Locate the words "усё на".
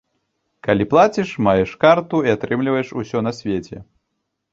3.03-3.35